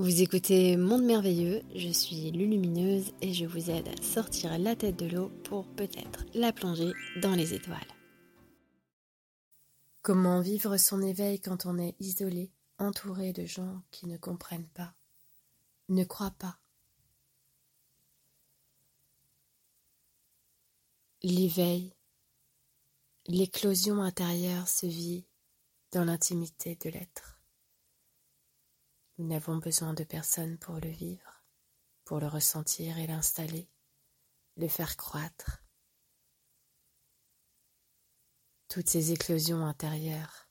Vous 0.00 0.22
écoutez 0.22 0.78
Monde 0.78 1.02
Merveilleux, 1.02 1.60
je 1.74 1.90
suis 1.90 2.30
Lulumineuse 2.30 3.12
et 3.20 3.34
je 3.34 3.44
vous 3.44 3.68
aide 3.68 3.86
à 3.86 4.02
sortir 4.02 4.58
la 4.58 4.74
tête 4.74 4.96
de 4.96 5.04
l'eau 5.04 5.28
pour 5.44 5.66
peut-être 5.74 6.24
la 6.32 6.54
plonger 6.54 6.94
dans 7.20 7.34
les 7.34 7.52
étoiles. 7.52 7.76
Comment 10.00 10.40
vivre 10.40 10.78
son 10.78 11.02
éveil 11.02 11.38
quand 11.38 11.66
on 11.66 11.76
est 11.76 11.94
isolé, 12.00 12.50
entouré 12.78 13.34
de 13.34 13.44
gens 13.44 13.82
qui 13.90 14.06
ne 14.06 14.16
comprennent 14.16 14.70
pas, 14.70 14.94
ne 15.90 16.04
croient 16.04 16.34
pas? 16.38 16.58
L'éveil, 21.22 21.92
l'éclosion 23.26 24.00
intérieure 24.00 24.66
se 24.66 24.86
vit 24.86 25.26
dans 25.92 26.04
l'intimité 26.04 26.78
de 26.82 26.88
l'être. 26.88 27.39
Nous 29.20 29.26
n'avons 29.26 29.58
besoin 29.58 29.92
de 29.92 30.02
personne 30.02 30.56
pour 30.56 30.76
le 30.76 30.88
vivre, 30.88 31.44
pour 32.04 32.20
le 32.20 32.26
ressentir 32.26 32.96
et 32.96 33.06
l'installer, 33.06 33.68
le 34.56 34.66
faire 34.66 34.96
croître. 34.96 35.62
Toutes 38.68 38.88
ces 38.88 39.12
éclosions 39.12 39.66
intérieures 39.66 40.48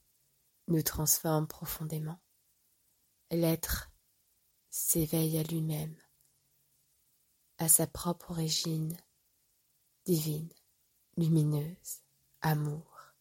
nous 0.67 0.83
transforment 0.83 1.47
profondément. 1.47 2.19
L'être 3.31 3.89
s'éveille 4.69 5.39
à 5.39 5.43
lui-même, 5.43 5.97
à 7.57 7.67
sa 7.67 7.87
propre 7.87 8.29
origine 8.29 8.95
divine, 10.05 10.53
lumineuse, 11.17 12.03
amour. 12.41 13.15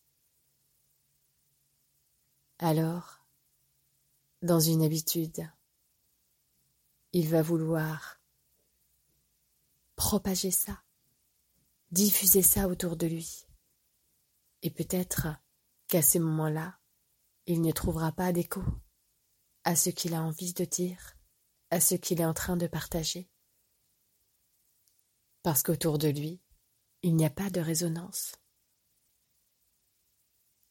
Alors, 2.59 3.18
dans 4.43 4.61
une 4.61 4.83
habitude. 4.83 5.51
Il 7.13 7.29
va 7.29 7.43
vouloir 7.43 8.21
propager 9.97 10.51
ça, 10.51 10.83
diffuser 11.91 12.43
ça 12.43 12.69
autour 12.69 12.97
de 12.97 13.07
lui. 13.07 13.47
Et 14.63 14.71
peut-être 14.71 15.29
qu'à 15.89 16.03
ce 16.03 16.19
moment-là, 16.19 16.79
il 17.47 17.63
ne 17.63 17.73
trouvera 17.73 18.13
pas 18.13 18.33
d'écho 18.33 18.63
à 19.65 19.75
ce 19.75 19.91
qu'il 19.91 20.15
a 20.15 20.23
envie 20.23 20.53
de 20.53 20.65
dire, 20.65 21.17
à 21.71 21.81
ce 21.81 21.95
qu'il 21.95 22.21
est 22.21 22.27
en 22.27 22.35
train 22.35 22.57
de 22.57 22.67
partager. 22.67 23.29
Parce 25.43 25.63
qu'autour 25.63 25.99
de 25.99 26.09
lui, 26.09 26.41
il 27.03 27.17
n'y 27.17 27.25
a 27.25 27.31
pas 27.31 27.51
de 27.51 27.61
résonance. 27.61 28.37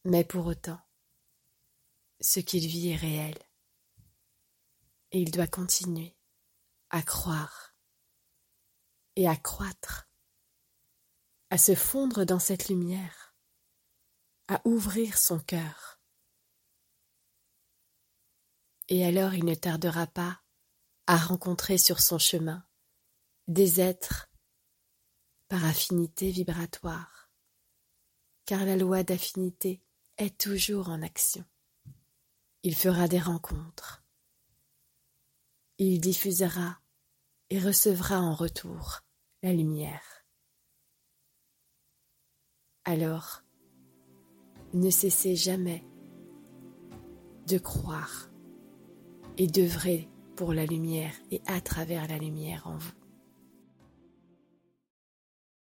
Mais 0.04 0.24
pour 0.24 0.46
autant, 0.46 0.80
ce 2.20 2.40
qu'il 2.40 2.66
vit 2.66 2.90
est 2.90 2.96
réel 2.96 3.47
et 5.12 5.20
il 5.20 5.30
doit 5.30 5.46
continuer 5.46 6.16
à 6.90 7.02
croire 7.02 7.74
et 9.16 9.26
à 9.28 9.36
croître, 9.36 10.08
à 11.50 11.58
se 11.58 11.74
fondre 11.74 12.24
dans 12.24 12.38
cette 12.38 12.68
lumière, 12.68 13.34
à 14.48 14.60
ouvrir 14.64 15.18
son 15.18 15.38
cœur. 15.38 16.00
Et 18.88 19.04
alors 19.04 19.34
il 19.34 19.44
ne 19.44 19.54
tardera 19.54 20.06
pas 20.06 20.40
à 21.06 21.16
rencontrer 21.16 21.78
sur 21.78 22.00
son 22.00 22.18
chemin 22.18 22.66
des 23.48 23.80
êtres 23.80 24.30
par 25.48 25.64
affinité 25.64 26.30
vibratoire, 26.30 27.30
car 28.44 28.64
la 28.64 28.76
loi 28.76 29.02
d'affinité 29.02 29.82
est 30.18 30.38
toujours 30.38 30.90
en 30.90 31.00
action. 31.02 31.44
Il 32.62 32.74
fera 32.76 33.08
des 33.08 33.20
rencontres, 33.20 34.04
il 35.78 36.00
diffusera 36.00 36.80
et 37.50 37.60
recevra 37.60 38.20
en 38.20 38.34
retour 38.34 39.00
la 39.42 39.52
lumière. 39.52 40.24
Alors, 42.84 43.42
ne 44.74 44.90
cessez 44.90 45.36
jamais 45.36 45.84
de 47.46 47.58
croire 47.58 48.30
et 49.36 49.46
d'œuvrer 49.46 50.08
pour 50.36 50.52
la 50.52 50.66
lumière 50.66 51.14
et 51.30 51.40
à 51.46 51.60
travers 51.60 52.08
la 52.08 52.18
lumière 52.18 52.66
en 52.66 52.76
vous. 52.76 53.07